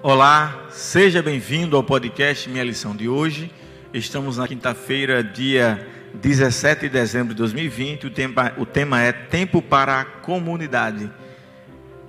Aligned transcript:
Olá, 0.00 0.68
seja 0.70 1.20
bem-vindo 1.20 1.76
ao 1.76 1.82
podcast 1.82 2.48
Minha 2.48 2.62
Lição 2.62 2.94
de 2.94 3.08
hoje. 3.08 3.50
Estamos 3.92 4.36
na 4.36 4.46
quinta-feira, 4.46 5.24
dia 5.24 5.84
17 6.14 6.82
de 6.82 6.88
dezembro 6.88 7.34
de 7.34 7.38
2020. 7.38 8.06
O 8.06 8.10
tema, 8.10 8.52
o 8.56 8.64
tema 8.64 9.02
é 9.02 9.10
Tempo 9.10 9.60
para 9.60 10.00
a 10.00 10.04
Comunidade. 10.04 11.10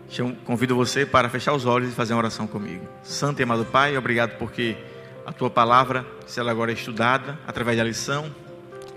Chamo, 0.08 0.36
convido 0.46 0.76
você 0.76 1.04
para 1.04 1.30
fechar 1.30 1.52
os 1.52 1.66
olhos 1.66 1.90
e 1.90 1.96
fazer 1.96 2.14
uma 2.14 2.20
oração 2.20 2.46
comigo. 2.46 2.88
Santo 3.02 3.40
e 3.40 3.44
amado 3.44 3.66
Pai, 3.66 3.98
obrigado 3.98 4.38
porque 4.38 4.78
a 5.26 5.34
tua 5.34 5.50
palavra, 5.50 6.06
se 6.28 6.40
ela 6.40 6.52
agora 6.52 6.70
é 6.70 6.76
estudada 6.76 7.40
através 7.48 7.76
da 7.76 7.84
lição, 7.84 8.30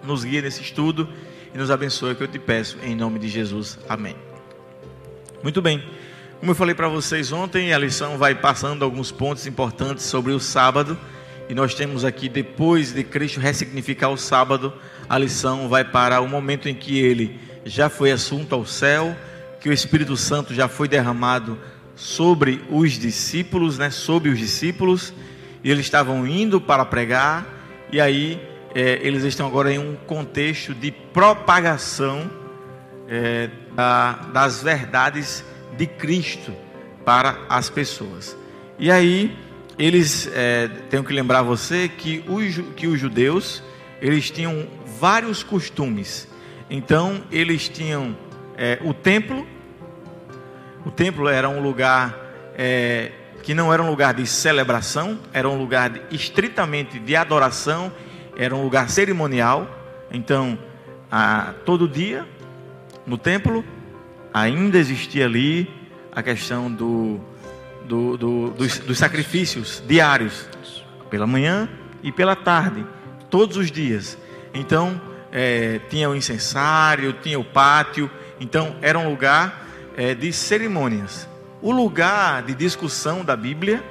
nos 0.02 0.22
guia 0.22 0.43
nesse 0.43 0.61
estudo 0.61 1.09
e 1.54 1.57
nos 1.57 1.71
abençoe, 1.71 2.14
que 2.14 2.22
eu 2.22 2.29
te 2.29 2.38
peço, 2.38 2.77
em 2.82 2.94
nome 2.94 3.18
de 3.18 3.29
Jesus. 3.29 3.79
Amém. 3.88 4.14
Muito 5.43 5.63
bem. 5.63 5.82
Como 6.42 6.50
eu 6.50 6.56
falei 6.56 6.74
para 6.74 6.88
vocês 6.88 7.30
ontem, 7.30 7.72
a 7.72 7.78
lição 7.78 8.18
vai 8.18 8.34
passando 8.34 8.84
alguns 8.84 9.12
pontos 9.12 9.46
importantes 9.46 10.04
sobre 10.06 10.32
o 10.32 10.40
sábado. 10.40 10.98
E 11.48 11.54
nós 11.54 11.72
temos 11.72 12.04
aqui, 12.04 12.28
depois 12.28 12.92
de 12.92 13.04
Cristo 13.04 13.38
ressignificar 13.38 14.08
o 14.08 14.16
sábado, 14.16 14.72
a 15.08 15.16
lição 15.16 15.68
vai 15.68 15.84
para 15.84 16.20
o 16.20 16.26
momento 16.26 16.68
em 16.68 16.74
que 16.74 16.98
ele 16.98 17.38
já 17.64 17.88
foi 17.88 18.10
assunto 18.10 18.56
ao 18.56 18.66
céu, 18.66 19.16
que 19.60 19.68
o 19.68 19.72
Espírito 19.72 20.16
Santo 20.16 20.52
já 20.52 20.66
foi 20.66 20.88
derramado 20.88 21.56
sobre 21.94 22.60
os 22.68 22.98
discípulos, 22.98 23.79
né, 23.79 23.90
sobre 23.90 24.29
os 24.29 24.36
discípulos, 24.36 25.14
e 25.62 25.70
eles 25.70 25.84
estavam 25.84 26.26
indo 26.26 26.60
para 26.60 26.84
pregar, 26.84 27.46
e 27.93 28.00
aí 28.00 28.43
é, 28.74 28.98
eles 29.00 29.22
estão 29.22 29.46
agora 29.46 29.72
em 29.72 29.79
um 29.79 29.94
contexto 29.94 30.74
de 30.74 30.90
propagação 30.90 32.28
é, 33.06 33.48
da, 33.77 34.14
das 34.32 34.60
verdades 34.60 35.44
de 35.76 35.86
Cristo 35.86 36.52
para 37.04 37.38
as 37.48 37.68
pessoas. 37.68 38.36
E 38.78 38.90
aí, 38.90 39.36
eles, 39.78 40.30
é, 40.34 40.68
tenho 40.90 41.04
que 41.04 41.12
lembrar 41.12 41.42
você 41.42 41.88
que 41.88 42.24
os, 42.28 42.58
que 42.76 42.86
os 42.86 42.98
judeus, 42.98 43.62
eles 44.00 44.30
tinham 44.30 44.66
vários 45.00 45.42
costumes. 45.42 46.28
Então, 46.70 47.22
eles 47.30 47.68
tinham 47.68 48.16
é, 48.56 48.78
o 48.82 48.94
templo, 48.94 49.46
o 50.84 50.90
templo 50.90 51.28
era 51.28 51.48
um 51.48 51.62
lugar 51.62 52.16
é, 52.56 53.12
que 53.42 53.54
não 53.54 53.72
era 53.72 53.82
um 53.82 53.90
lugar 53.90 54.14
de 54.14 54.26
celebração, 54.26 55.18
era 55.32 55.48
um 55.48 55.58
lugar 55.58 55.90
de, 55.90 56.00
estritamente 56.10 56.98
de 56.98 57.16
adoração, 57.16 57.92
era 58.36 58.54
um 58.54 58.62
lugar 58.62 58.88
cerimonial. 58.88 59.68
Então, 60.10 60.58
a, 61.10 61.54
todo 61.64 61.88
dia, 61.88 62.26
no 63.06 63.18
templo, 63.18 63.64
ainda 64.33 64.78
existia 64.78 65.27
ali 65.27 65.69
a 66.11 66.22
questão 66.22 66.70
do, 66.70 67.20
do, 67.84 68.16
do 68.16 68.50
dos, 68.50 68.78
dos 68.78 68.98
sacrifícios 68.98 69.83
diários, 69.86 70.47
pela 71.11 71.27
manhã 71.27 71.69
e 72.02 72.11
pela 72.11 72.34
tarde, 72.34 72.86
todos 73.30 73.56
os 73.56 73.70
dias. 73.70 74.16
Então, 74.55 75.00
é, 75.30 75.80
tinha 75.89 76.08
o 76.08 76.14
incensário, 76.14 77.12
tinha 77.22 77.39
o 77.39 77.44
pátio, 77.44 78.11
então 78.41 78.77
era 78.83 78.98
um 78.98 79.08
lugar 79.08 79.66
é, 79.97 80.14
de 80.14 80.33
cerimônias. 80.33 81.28
O 81.61 81.70
lugar 81.70 82.42
de 82.42 82.55
discussão 82.55 83.24
da 83.24 83.36
Bíblia, 83.36 83.83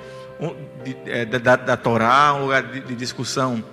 de, 0.84 0.98
é, 1.06 1.26
da, 1.26 1.56
da, 1.56 1.78
Torá, 1.78 2.34
um 2.34 2.44
lugar 2.44 2.64
de, 2.64 2.82
de 2.82 2.96
discussão 2.96 3.64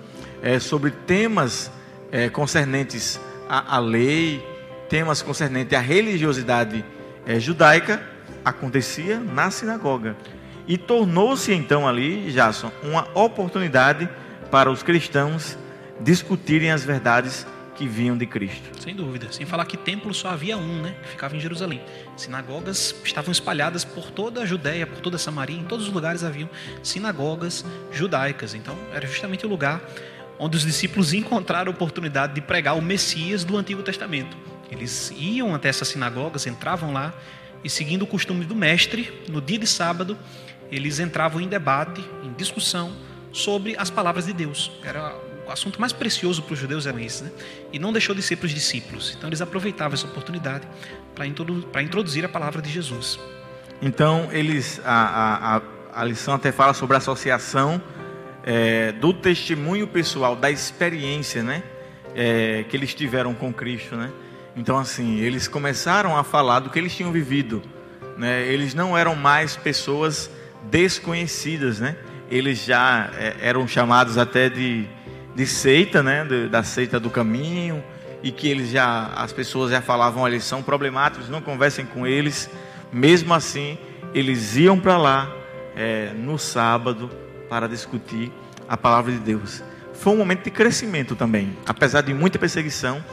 é, 0.41 0.59
sobre 0.59 0.91
temas 0.91 1.71
é, 2.11 2.29
concernentes 2.29 3.19
à, 3.47 3.75
à 3.75 3.79
lei, 3.79 4.43
temas 4.89 5.21
concernentes 5.21 5.77
à 5.77 5.79
religiosidade 5.79 6.83
é, 7.25 7.39
judaica 7.39 8.01
acontecia 8.43 9.19
na 9.19 9.51
sinagoga. 9.51 10.17
E 10.67 10.77
tornou-se 10.77 11.53
então 11.53 11.87
ali, 11.87 12.31
Jason, 12.31 12.71
uma 12.83 13.07
oportunidade 13.13 14.09
para 14.51 14.69
os 14.69 14.83
cristãos 14.83 15.57
discutirem 15.99 16.71
as 16.71 16.83
verdades 16.83 17.45
que 17.75 17.87
vinham 17.87 18.17
de 18.17 18.25
Cristo. 18.25 18.69
Sem 18.81 18.93
dúvida. 18.93 19.31
Sem 19.31 19.45
falar 19.45 19.65
que 19.65 19.77
templo 19.77 20.13
só 20.13 20.27
havia 20.27 20.57
um, 20.57 20.81
né? 20.81 20.95
Que 21.01 21.09
ficava 21.09 21.35
em 21.35 21.39
Jerusalém. 21.39 21.81
Sinagogas 22.17 22.93
estavam 23.03 23.31
espalhadas 23.31 23.85
por 23.85 24.11
toda 24.11 24.41
a 24.41 24.45
Judéia, 24.45 24.85
por 24.85 24.99
toda 24.99 25.15
a 25.15 25.19
Samaria. 25.19 25.57
Em 25.57 25.63
todos 25.63 25.87
os 25.87 25.93
lugares 25.93 26.23
haviam 26.23 26.49
sinagogas 26.83 27.63
judaicas. 27.91 28.53
Então, 28.53 28.75
era 28.93 29.07
justamente 29.07 29.45
o 29.45 29.49
lugar 29.49 29.81
onde 30.37 30.57
os 30.57 30.65
discípulos 30.65 31.13
encontraram 31.15 31.71
a 31.71 31.75
oportunidade 31.75 32.33
de 32.33 32.41
pregar 32.41 32.77
o 32.77 32.81
Messias 32.81 33.43
do 33.43 33.55
Antigo 33.55 33.81
Testamento. 33.81 34.35
Eles 34.71 35.11
iam 35.17 35.55
até 35.55 35.69
essas 35.69 35.87
sinagogas, 35.87 36.45
entravam 36.45 36.93
lá 36.93 37.13
e, 37.63 37.69
seguindo 37.69 38.03
o 38.03 38.07
costume 38.07 38.45
do 38.45 38.55
mestre, 38.55 39.23
no 39.27 39.41
dia 39.41 39.59
de 39.59 39.67
sábado, 39.67 40.17
eles 40.71 40.99
entravam 40.99 41.41
em 41.41 41.47
debate, 41.47 42.03
em 42.23 42.31
discussão 42.33 42.93
sobre 43.31 43.75
as 43.77 43.89
palavras 43.89 44.25
de 44.25 44.33
Deus. 44.33 44.71
Era 44.83 45.15
o 45.49 45.51
assunto 45.51 45.81
mais 45.81 45.91
precioso 45.91 46.43
para 46.43 46.53
os 46.53 46.59
judeus 46.59 46.85
era 46.85 47.01
esse, 47.01 47.23
né? 47.23 47.31
E 47.73 47.79
não 47.79 47.91
deixou 47.91 48.13
de 48.13 48.21
ser 48.21 48.35
para 48.35 48.45
os 48.45 48.53
discípulos. 48.53 49.15
Então 49.17 49.27
eles 49.27 49.41
aproveitavam 49.41 49.95
essa 49.95 50.05
oportunidade 50.05 50.67
para 51.15 51.81
introduzir 51.81 52.23
a 52.23 52.29
palavra 52.29 52.61
de 52.61 52.69
Jesus. 52.69 53.19
Então 53.81 54.29
eles 54.31 54.79
a, 54.85 55.57
a, 55.57 56.01
a 56.01 56.05
lição 56.05 56.35
até 56.35 56.51
fala 56.51 56.73
sobre 56.73 56.95
a 56.95 56.99
associação 56.99 57.81
é, 58.43 58.91
do 58.91 59.11
testemunho 59.11 59.87
pessoal, 59.87 60.35
da 60.35 60.51
experiência, 60.51 61.41
né? 61.41 61.63
É, 62.15 62.65
que 62.69 62.75
eles 62.75 62.93
tiveram 62.93 63.33
com 63.33 63.51
Cristo, 63.51 63.95
né? 63.95 64.11
Então, 64.55 64.77
assim, 64.77 65.19
eles 65.19 65.47
começaram 65.47 66.17
a 66.17 66.23
falar 66.23 66.59
do 66.59 66.69
que 66.69 66.77
eles 66.77 66.95
tinham 66.95 67.11
vivido. 67.11 67.61
Né? 68.17 68.45
Eles 68.47 68.73
não 68.73 68.97
eram 68.97 69.15
mais 69.15 69.55
pessoas 69.55 70.29
desconhecidas, 70.63 71.79
né? 71.79 71.95
Eles 72.29 72.63
já 72.63 73.09
é, 73.17 73.35
eram 73.41 73.67
chamados 73.67 74.17
até 74.17 74.49
de, 74.49 74.85
de 75.33 75.47
seita, 75.47 76.03
né? 76.03 76.25
Da 76.49 76.63
seita 76.63 76.99
do 76.99 77.09
caminho, 77.09 77.83
e 78.21 78.31
que 78.31 78.47
eles 78.47 78.69
já, 78.69 79.07
as 79.15 79.31
pessoas 79.31 79.71
já 79.71 79.81
falavam, 79.81 80.23
olha, 80.23 80.33
eles 80.33 80.43
são 80.43 80.61
problemáticos, 80.61 81.29
não 81.29 81.41
conversem 81.41 81.85
com 81.85 82.05
eles. 82.05 82.49
Mesmo 82.91 83.33
assim, 83.33 83.77
eles 84.13 84.55
iam 84.57 84.79
para 84.79 84.97
lá 84.97 85.31
é, 85.75 86.11
no 86.13 86.37
sábado 86.37 87.09
para 87.47 87.67
discutir 87.67 88.31
a 88.67 88.75
palavra 88.75 89.11
de 89.11 89.19
Deus. 89.19 89.63
Foi 89.93 90.13
um 90.13 90.17
momento 90.17 90.43
de 90.43 90.51
crescimento 90.51 91.15
também, 91.15 91.55
apesar 91.65 92.01
de 92.01 92.13
muita 92.13 92.37
perseguição 92.37 93.03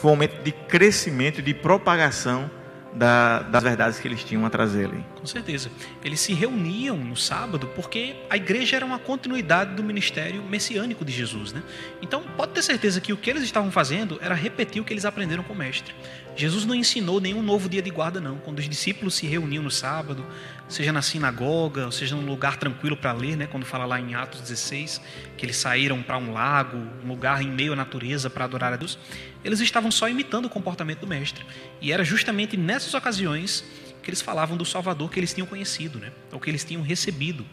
foi 0.00 0.10
um 0.10 0.14
momento 0.14 0.42
de 0.42 0.52
crescimento, 0.52 1.42
de 1.42 1.52
propagação 1.52 2.50
da, 2.92 3.40
das 3.40 3.62
verdades 3.62 3.98
que 3.98 4.08
eles 4.08 4.22
tinham 4.22 4.46
a 4.46 4.50
trazer 4.50 4.86
ali. 4.86 5.04
Com 5.18 5.26
certeza. 5.26 5.70
Eles 6.04 6.20
se 6.20 6.32
reuniam 6.32 6.96
no 6.96 7.16
sábado 7.16 7.68
porque 7.74 8.14
a 8.30 8.36
igreja 8.36 8.76
era 8.76 8.86
uma 8.86 9.00
continuidade 9.00 9.74
do 9.74 9.82
ministério 9.82 10.42
messiânico 10.44 11.04
de 11.04 11.12
Jesus. 11.12 11.52
Né? 11.52 11.62
Então, 12.00 12.22
pode 12.36 12.52
ter 12.52 12.62
certeza 12.62 13.00
que 13.00 13.12
o 13.12 13.16
que 13.16 13.28
eles 13.28 13.42
estavam 13.42 13.70
fazendo 13.70 14.18
era 14.22 14.34
repetir 14.34 14.80
o 14.80 14.84
que 14.84 14.92
eles 14.92 15.04
aprenderam 15.04 15.42
com 15.42 15.52
o 15.52 15.56
mestre. 15.56 15.92
Jesus 16.36 16.64
não 16.64 16.72
ensinou 16.72 17.20
nenhum 17.20 17.42
novo 17.42 17.68
dia 17.68 17.82
de 17.82 17.90
guarda, 17.90 18.20
não. 18.20 18.36
Quando 18.38 18.60
os 18.60 18.68
discípulos 18.68 19.14
se 19.14 19.26
reuniam 19.26 19.60
no 19.60 19.72
sábado, 19.72 20.24
seja 20.68 20.92
na 20.92 21.02
sinagoga, 21.02 21.86
ou 21.86 21.90
seja 21.90 22.14
num 22.14 22.24
lugar 22.24 22.56
tranquilo 22.56 22.96
para 22.96 23.12
ler, 23.12 23.36
né? 23.36 23.48
quando 23.48 23.66
fala 23.66 23.84
lá 23.84 23.98
em 23.98 24.14
Atos 24.14 24.42
16, 24.42 25.00
que 25.36 25.44
eles 25.44 25.56
saíram 25.56 26.00
para 26.00 26.16
um 26.16 26.32
lago, 26.32 26.76
um 27.04 27.08
lugar 27.08 27.42
em 27.42 27.50
meio 27.50 27.72
à 27.72 27.76
natureza 27.76 28.30
para 28.30 28.44
adorar 28.44 28.72
a 28.72 28.76
Deus, 28.76 28.96
eles 29.44 29.58
estavam 29.58 29.90
só 29.90 30.08
imitando 30.08 30.44
o 30.44 30.48
comportamento 30.48 31.00
do 31.00 31.08
mestre. 31.08 31.44
E 31.80 31.90
era 31.90 32.04
justamente 32.04 32.56
nessas 32.56 32.94
ocasiões 32.94 33.64
que 34.02 34.10
eles 34.10 34.20
falavam 34.20 34.56
do 34.56 34.64
Salvador 34.64 35.10
que 35.10 35.18
eles 35.20 35.32
tinham 35.32 35.46
conhecido, 35.46 35.98
né? 35.98 36.12
ou 36.32 36.40
que 36.40 36.50
eles 36.50 36.64
tinham 36.64 36.82
recebido 36.82 37.44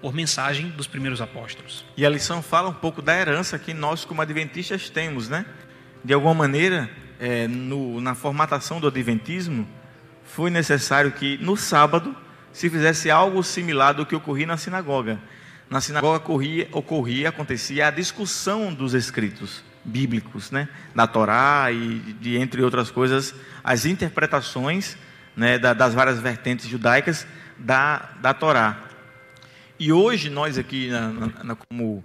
por 0.00 0.14
mensagem 0.14 0.68
dos 0.70 0.86
primeiros 0.86 1.20
apóstolos. 1.20 1.84
E 1.96 2.06
a 2.06 2.08
lição 2.08 2.42
fala 2.42 2.68
um 2.68 2.74
pouco 2.74 3.02
da 3.02 3.14
herança 3.14 3.58
que 3.58 3.74
nós, 3.74 4.04
como 4.04 4.22
adventistas, 4.22 4.88
temos, 4.88 5.28
né? 5.28 5.44
De 6.02 6.14
alguma 6.14 6.32
maneira, 6.32 6.90
é, 7.18 7.46
no, 7.46 8.00
na 8.00 8.14
formatação 8.14 8.80
do 8.80 8.86
Adventismo, 8.86 9.68
foi 10.24 10.48
necessário 10.48 11.12
que 11.12 11.36
no 11.38 11.56
sábado 11.56 12.16
se 12.52 12.70
fizesse 12.70 13.10
algo 13.10 13.42
similar 13.42 13.92
do 13.92 14.06
que 14.06 14.16
ocorria 14.16 14.46
na 14.46 14.56
sinagoga. 14.56 15.20
Na 15.68 15.80
sinagoga 15.80 16.16
ocorria, 16.16 16.68
ocorria 16.72 17.28
acontecia 17.28 17.88
a 17.88 17.90
discussão 17.90 18.72
dos 18.72 18.94
escritos 18.94 19.62
bíblicos, 19.84 20.50
né, 20.50 20.68
da 20.94 21.06
Torá 21.06 21.70
e 21.72 21.98
de 22.20 22.36
entre 22.36 22.62
outras 22.62 22.90
coisas, 22.90 23.34
as 23.62 23.86
interpretações 23.86 24.96
né, 25.40 25.58
da, 25.58 25.72
das 25.72 25.94
várias 25.94 26.20
vertentes 26.20 26.68
judaicas 26.68 27.26
da, 27.56 28.10
da 28.20 28.34
Torá. 28.34 28.78
E 29.78 29.90
hoje 29.90 30.28
nós 30.28 30.58
aqui, 30.58 30.90
na, 30.90 31.08
na, 31.42 31.54
como 31.56 32.04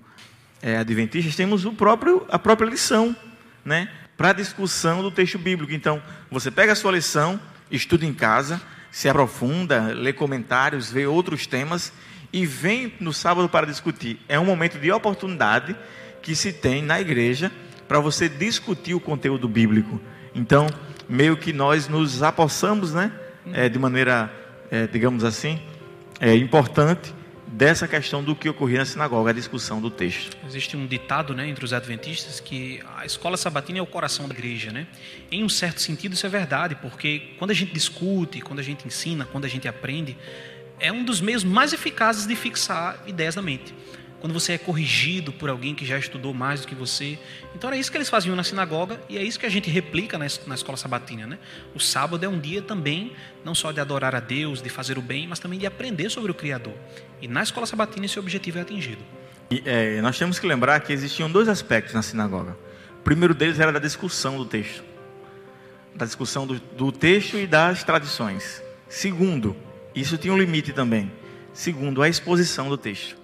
é, 0.62 0.78
adventistas, 0.78 1.36
temos 1.36 1.66
o 1.66 1.74
próprio, 1.74 2.26
a 2.30 2.40
própria 2.40 2.70
lição, 2.70 3.14
né, 3.66 3.90
para 4.16 4.32
discussão 4.32 5.02
do 5.02 5.12
texto 5.12 5.38
bíblico. 5.38 5.74
Então, 5.74 6.02
você 6.32 6.50
pega 6.50 6.72
a 6.72 6.76
sua 6.76 6.94
lição, 6.94 7.38
estuda 7.70 8.06
em 8.06 8.14
casa, 8.14 8.62
se 8.90 9.10
aprofunda, 9.10 9.92
lê 9.94 10.14
comentários, 10.14 10.90
vê 10.90 11.06
outros 11.06 11.46
temas 11.46 11.92
e 12.32 12.46
vem 12.46 12.94
no 13.02 13.12
sábado 13.12 13.50
para 13.50 13.68
discutir. 13.68 14.18
É 14.30 14.40
um 14.40 14.46
momento 14.46 14.80
de 14.80 14.90
oportunidade 14.94 15.76
que 16.22 16.38
se 16.38 16.54
tem 16.54 16.82
na 16.82 17.02
igreja 17.02 17.52
para 17.86 18.00
você 18.00 18.30
discutir 18.30 18.94
o 18.94 19.00
conteúdo 19.02 19.50
bíblico. 19.50 20.00
Então, 20.34 20.68
meio 21.10 21.36
que 21.36 21.52
nós 21.52 21.90
nos 21.90 22.24
apossamos, 22.24 22.94
né, 22.94 23.12
é, 23.54 23.70
de 23.70 23.80
maneira, 23.80 24.32
é, 24.72 24.88
digamos 24.88 25.24
assim, 25.24 25.60
é, 26.20 26.36
importante 26.36 27.14
dessa 27.48 27.88
questão 27.88 28.24
do 28.24 28.36
que 28.36 28.50
ocorria 28.50 28.80
na 28.80 28.86
sinagoga, 28.86 29.30
a 29.30 29.34
discussão 29.34 29.80
do 29.80 29.90
texto. 29.90 30.36
Existe 30.46 30.76
um 30.76 30.86
ditado 30.86 31.34
né, 31.34 31.48
entre 31.48 31.64
os 31.64 31.72
adventistas 31.72 32.40
que 32.40 32.82
a 32.98 33.06
escola 33.06 33.38
sabatina 33.38 33.80
é 33.80 33.82
o 33.82 33.86
coração 33.86 34.28
da 34.28 34.34
igreja. 34.34 34.72
Né? 34.72 34.88
Em 35.32 35.44
um 35.44 35.50
certo 35.50 35.82
sentido, 35.82 36.14
isso 36.14 36.26
é 36.26 36.30
verdade, 36.30 36.76
porque 36.76 37.34
quando 37.38 37.52
a 37.52 37.54
gente 37.54 37.74
discute, 37.74 38.42
quando 38.42 38.60
a 38.60 38.64
gente 38.64 38.86
ensina, 38.86 39.26
quando 39.26 39.46
a 39.46 39.48
gente 39.48 39.68
aprende, 39.68 40.18
é 40.80 40.92
um 40.92 41.06
dos 41.06 41.22
meios 41.22 41.44
mais 41.44 41.72
eficazes 41.72 42.28
de 42.28 42.36
fixar 42.36 43.02
ideias 43.08 43.36
na 43.36 43.42
mente 43.42 43.74
quando 44.26 44.34
você 44.34 44.54
é 44.54 44.58
corrigido 44.58 45.32
por 45.32 45.52
alguém 45.52 45.76
que 45.76 45.86
já 45.86 46.00
estudou 46.00 46.34
mais 46.34 46.62
do 46.62 46.68
que 46.68 46.74
você. 46.74 47.20
Então 47.54 47.70
era 47.70 47.78
isso 47.78 47.92
que 47.92 47.98
eles 47.98 48.10
faziam 48.10 48.36
na 48.36 48.44
sinagoga 48.44 49.00
e 49.08 49.20
é 49.20 49.24
isso 49.24 49.40
que 49.40 49.46
a 49.46 49.50
gente 49.50 49.70
replica 49.70 50.18
na 50.18 50.26
escola 50.26 50.76
sabatina. 50.76 51.28
Né? 51.28 51.38
O 51.76 51.80
sábado 51.80 52.26
é 52.26 52.28
um 52.28 52.40
dia 52.40 52.60
também, 52.60 53.12
não 53.44 53.54
só 53.54 53.72
de 53.72 53.80
adorar 53.80 54.16
a 54.16 54.20
Deus, 54.20 54.64
de 54.64 54.70
fazer 54.70 54.98
o 54.98 55.02
bem, 55.04 55.28
mas 55.28 55.38
também 55.38 55.60
de 55.60 55.68
aprender 55.68 56.10
sobre 56.10 56.32
o 56.32 56.34
Criador. 56.34 56.74
E 57.22 57.28
na 57.28 57.44
escola 57.44 57.68
sabatina 57.68 58.08
esse 58.08 58.18
objetivo 58.18 58.58
é 58.58 58.62
atingido. 58.62 59.04
E, 59.52 59.62
é, 59.64 60.02
nós 60.02 60.18
temos 60.18 60.40
que 60.40 60.48
lembrar 60.48 60.80
que 60.80 60.92
existiam 60.92 61.30
dois 61.30 61.48
aspectos 61.48 61.94
na 61.94 62.02
sinagoga. 62.02 62.58
O 63.00 63.04
primeiro 63.04 63.36
deles 63.36 63.60
era 63.60 63.72
da 63.72 63.78
discussão 63.78 64.38
do 64.38 64.46
texto, 64.46 64.84
da 65.94 66.04
discussão 66.04 66.48
do, 66.48 66.60
do 66.60 66.92
texto 66.92 67.38
e 67.38 67.46
das 67.46 67.84
tradições. 67.84 68.64
Segundo, 68.90 69.56
isso 69.94 70.18
tinha 70.18 70.34
um 70.34 70.38
limite 70.40 70.74
também. 70.74 71.12
Segundo, 71.54 72.02
a 72.02 72.10
exposição 72.10 72.70
do 72.70 72.76
texto 72.76 73.24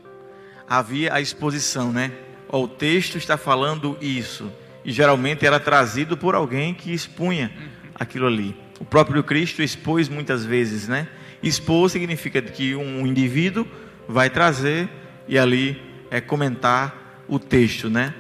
havia 0.72 1.14
a 1.14 1.20
exposição, 1.20 1.92
né? 1.92 2.14
O 2.48 2.66
texto 2.66 3.18
está 3.18 3.36
falando 3.36 3.98
isso. 4.00 4.50
E 4.86 4.92
geralmente 4.94 5.46
era 5.46 5.60
trazido 5.60 6.16
por 6.16 6.34
alguém 6.34 6.74
que 6.74 6.94
expunha 6.94 7.52
aquilo 7.94 8.26
ali. 8.26 8.56
O 8.80 8.86
próprio 8.86 9.22
Cristo 9.22 9.62
expôs 9.62 10.08
muitas 10.08 10.46
vezes, 10.46 10.88
né? 10.88 11.10
Expor 11.44 11.90
significa 11.90 12.42
que 12.42 12.74
um 12.74 13.06
indivíduo 13.06 13.68
vai 14.08 14.30
trazer 14.30 14.90
e 15.28 15.38
ali 15.38 15.82
é, 16.10 16.22
comentar 16.22 17.26
o 17.28 17.38
texto, 17.38 17.90
né? 17.90 18.14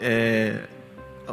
É, 0.00 0.60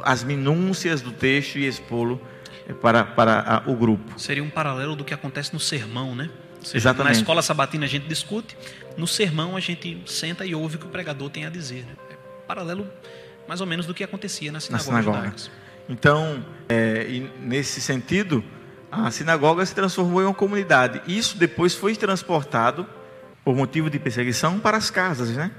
as 0.04 0.26
minúcias 0.26 1.00
do 1.00 1.14
texto 1.14 1.58
e 1.58 1.66
expô-lo 1.66 2.20
é, 2.68 2.74
para, 2.74 3.06
para 3.06 3.64
a, 3.66 3.72
o 3.72 3.78
grupo. 3.78 4.20
Seria 4.20 4.44
um 4.44 4.50
paralelo 4.50 4.94
do 4.94 5.06
que 5.06 5.14
acontece 5.14 5.54
no 5.54 5.60
sermão, 5.60 6.14
né? 6.14 6.30
Seja, 6.66 6.78
Exatamente. 6.78 7.14
Na 7.14 7.20
escola 7.20 7.42
sabatina 7.44 7.86
a 7.86 7.88
gente 7.88 8.08
discute, 8.08 8.58
no 8.98 9.06
sermão 9.06 9.56
a 9.56 9.60
gente 9.60 10.02
senta 10.08 10.46
e 10.46 10.56
ouve 10.56 10.78
o 10.78 10.80
que 10.80 10.86
o 10.88 10.90
pregador 10.90 11.30
tem 11.30 11.46
a 11.46 11.50
dizer. 11.50 11.86
Né? 11.86 11.96
É 12.10 12.16
paralelo 12.48 12.88
mais 13.48 13.62
ou 13.62 13.68
menos 13.68 13.86
do 13.86 13.94
que 13.94 14.04
acontecia 14.04 14.52
na 14.52 14.60
sinagoga. 14.60 14.92
Na 14.92 15.02
sinagoga. 15.04 15.36
Então, 15.88 16.44
é, 16.68 17.22
nesse 17.40 17.80
sentido, 17.80 18.44
a 18.92 19.12
sinagoga 19.12 19.64
se 19.64 19.76
transformou 19.76 20.24
em 20.24 20.26
uma 20.26 20.34
comunidade. 20.34 21.04
Isso 21.08 21.38
depois 21.38 21.76
foi 21.76 21.96
transportado, 21.96 22.88
por 23.44 23.56
motivo 23.56 23.88
de 23.88 24.00
perseguição, 24.00 24.60
para 24.60 24.78
as 24.78 24.90
casas. 24.90 25.30
Né? 25.30 25.52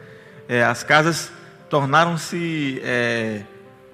É, 0.49 0.65
as 0.65 0.83
casas 0.83 1.31
tornaram-se 1.71 2.81
é, 2.83 3.43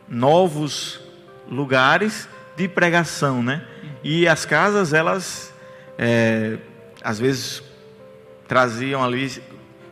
novos 0.09 0.99
lugares 1.47 2.27
de 2.57 2.67
pregação. 2.67 3.43
Né? 3.43 3.63
E 4.03 4.27
as 4.27 4.47
casas, 4.47 4.95
elas 4.95 5.53
é, 5.99 6.57
às 7.03 7.19
vezes 7.19 7.63
traziam 8.47 9.03
ali, 9.03 9.43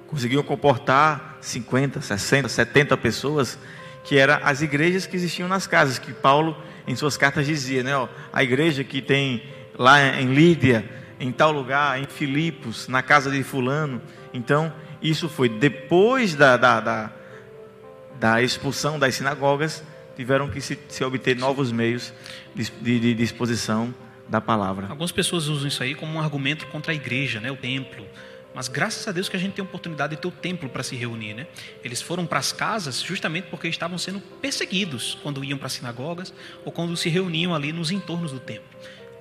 conseguiam 0.06 0.42
comportar 0.42 1.38
50, 1.40 2.00
60, 2.00 2.48
70 2.48 2.96
pessoas, 2.96 3.58
que 4.04 4.18
eram 4.18 4.38
as 4.42 4.62
igrejas 4.62 5.06
que 5.06 5.16
existiam 5.16 5.48
nas 5.48 5.66
casas, 5.66 5.98
que 5.98 6.12
Paulo 6.12 6.56
em 6.86 6.96
suas 6.96 7.16
cartas 7.16 7.46
dizia, 7.46 7.82
né? 7.82 7.96
Ó, 7.96 8.08
a 8.32 8.42
igreja 8.42 8.82
que 8.82 9.00
tem 9.00 9.42
lá 9.78 10.20
em 10.20 10.32
Lídia, 10.34 10.84
em 11.18 11.30
tal 11.30 11.52
lugar, 11.52 12.00
em 12.00 12.06
Filipos, 12.06 12.88
na 12.88 13.02
casa 13.02 13.30
de 13.30 13.42
fulano. 13.42 14.00
Então, 14.32 14.72
isso 15.02 15.28
foi 15.28 15.48
depois 15.48 16.34
da, 16.34 16.56
da, 16.56 16.80
da, 16.80 17.10
da 18.18 18.42
expulsão 18.42 18.98
das 18.98 19.14
sinagogas, 19.14 19.82
tiveram 20.16 20.48
que 20.48 20.60
se, 20.60 20.78
se 20.88 21.04
obter 21.04 21.36
novos 21.36 21.70
meios 21.72 22.12
de, 22.54 22.70
de, 22.80 23.14
de 23.14 23.22
exposição 23.22 23.94
da 24.30 24.40
palavra. 24.40 24.86
Algumas 24.88 25.10
pessoas 25.10 25.48
usam 25.48 25.66
isso 25.66 25.82
aí 25.82 25.94
como 25.94 26.14
um 26.14 26.20
argumento 26.20 26.66
contra 26.68 26.92
a 26.92 26.94
igreja, 26.94 27.40
né, 27.40 27.50
o 27.50 27.56
templo. 27.56 28.06
Mas 28.54 28.68
graças 28.68 29.06
a 29.06 29.12
Deus 29.12 29.28
que 29.28 29.36
a 29.36 29.38
gente 29.38 29.54
tem 29.54 29.62
a 29.62 29.66
oportunidade 29.66 30.14
de 30.14 30.22
ter 30.22 30.28
o 30.28 30.30
templo 30.30 30.68
para 30.68 30.82
se 30.82 30.96
reunir, 30.96 31.34
né? 31.34 31.46
Eles 31.84 32.02
foram 32.02 32.26
para 32.26 32.38
as 32.38 32.52
casas 32.52 33.00
justamente 33.00 33.46
porque 33.48 33.68
estavam 33.68 33.96
sendo 33.96 34.20
perseguidos 34.20 35.18
quando 35.22 35.44
iam 35.44 35.56
para 35.56 35.66
as 35.66 35.74
sinagogas 35.74 36.32
ou 36.64 36.72
quando 36.72 36.96
se 36.96 37.08
reuniam 37.08 37.54
ali 37.54 37.72
nos 37.72 37.90
entornos 37.92 38.32
do 38.32 38.40
templo. 38.40 38.68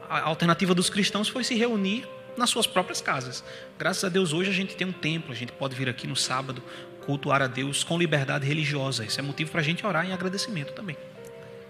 A 0.09 0.21
alternativa 0.21 0.73
dos 0.73 0.89
cristãos 0.89 1.27
foi 1.27 1.43
se 1.43 1.53
reunir 1.53 2.07
nas 2.35 2.49
suas 2.49 2.65
próprias 2.65 3.01
casas. 3.01 3.43
Graças 3.77 4.03
a 4.03 4.09
Deus 4.09 4.33
hoje 4.33 4.49
a 4.49 4.53
gente 4.53 4.75
tem 4.75 4.87
um 4.87 4.91
templo, 4.91 5.31
a 5.31 5.35
gente 5.35 5.51
pode 5.51 5.75
vir 5.75 5.89
aqui 5.89 6.07
no 6.07 6.15
sábado 6.15 6.63
cultuar 7.05 7.41
a 7.41 7.47
Deus 7.47 7.83
com 7.83 7.99
liberdade 7.99 8.47
religiosa. 8.47 9.05
Isso 9.05 9.19
é 9.19 9.23
motivo 9.23 9.51
para 9.51 9.61
a 9.61 9.63
gente 9.63 9.85
orar 9.85 10.07
em 10.07 10.13
agradecimento 10.13 10.73
também. 10.73 10.97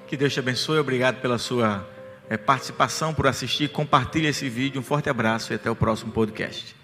Que 0.07 0.15
Deus 0.15 0.33
te 0.33 0.39
abençoe, 0.39 0.79
obrigado 0.79 1.19
pela 1.19 1.37
sua 1.37 1.85
participação, 2.37 3.13
por 3.13 3.27
assistir. 3.27 3.69
Compartilhe 3.69 4.27
esse 4.27 4.47
vídeo. 4.47 4.79
Um 4.79 4.83
forte 4.83 5.09
abraço 5.09 5.51
e 5.51 5.55
até 5.55 5.69
o 5.69 5.75
próximo 5.75 6.11
podcast. 6.11 6.78